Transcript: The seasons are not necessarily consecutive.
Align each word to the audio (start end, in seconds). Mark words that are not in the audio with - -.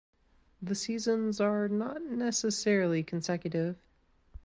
The 0.63 0.73
seasons 0.73 1.39
are 1.39 1.67
not 1.69 2.01
necessarily 2.03 3.03
consecutive. 3.03 3.75